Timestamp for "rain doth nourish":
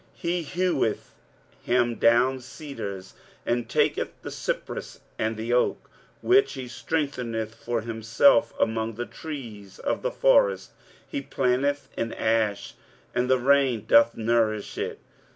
13.37-14.75